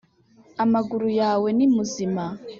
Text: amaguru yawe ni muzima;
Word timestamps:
amaguru 0.63 1.07
yawe 1.19 1.49
ni 1.57 1.67
muzima; 1.73 2.23